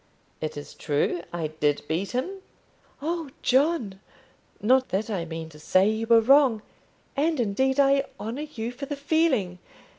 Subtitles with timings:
[0.41, 1.21] "It is true.
[1.31, 2.27] I did beat him."
[3.03, 3.99] "Oh, John!
[4.59, 6.63] not that I mean to say you were wrong,
[7.15, 9.59] and indeed I honour you for the feeling.